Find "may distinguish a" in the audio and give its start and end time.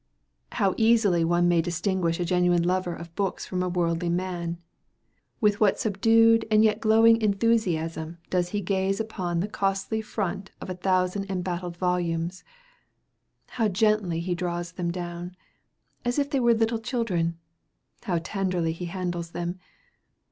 1.47-2.25